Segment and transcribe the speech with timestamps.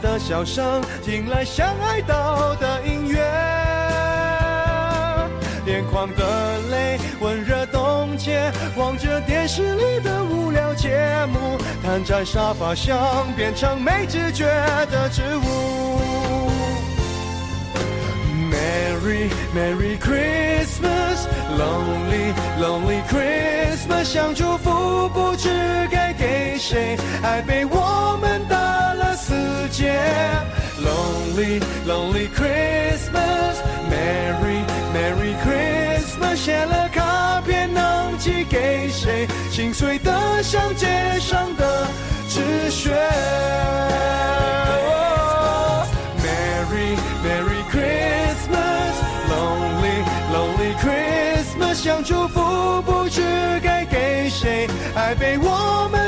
[0.00, 3.20] 的笑声，听来像哀悼的音乐。
[5.64, 14.44] 眼眶的泪温热冻结，望着电视里的无聊节目，瘫在沙发上变成没知觉
[14.90, 16.00] 的植物。
[18.50, 25.48] Merry Merry Christmas，Lonely Lonely Christmas，想祝福不知
[25.90, 28.41] 该给谁，爱被我们
[29.72, 29.90] 死结。
[30.84, 34.60] Lonely Lonely Christmas，Merry
[34.92, 39.26] Merry Christmas，写了卡片能寄给谁？
[39.50, 41.86] 心碎的像街上的
[42.28, 42.90] 纸屑。
[46.18, 53.22] Merry Merry Christmas，Lonely Lonely Christmas，想祝福不知
[53.62, 56.01] 该给谁，爱被我们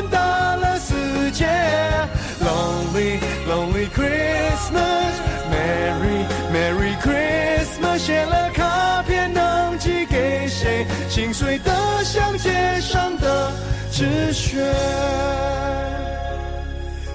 [3.88, 10.86] Christmas，Merry Merry Christmas，写了卡片能寄给谁？
[11.08, 11.72] 心碎的
[12.02, 13.52] 像街上的
[13.90, 14.58] 纸屑。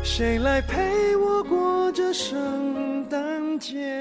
[0.04, 3.99] 谁来陪我过这圣诞节？